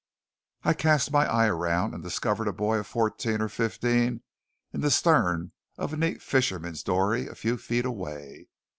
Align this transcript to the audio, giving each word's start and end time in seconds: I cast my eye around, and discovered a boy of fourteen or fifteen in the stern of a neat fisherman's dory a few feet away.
I 0.63 0.73
cast 0.73 1.11
my 1.11 1.27
eye 1.31 1.45
around, 1.45 1.93
and 1.93 2.01
discovered 2.01 2.47
a 2.47 2.53
boy 2.53 2.79
of 2.79 2.87
fourteen 2.87 3.39
or 3.39 3.47
fifteen 3.47 4.23
in 4.73 4.81
the 4.81 4.89
stern 4.89 5.51
of 5.77 5.93
a 5.93 5.97
neat 5.97 6.23
fisherman's 6.23 6.81
dory 6.81 7.27
a 7.27 7.35
few 7.35 7.55
feet 7.55 7.85
away. 7.85 8.47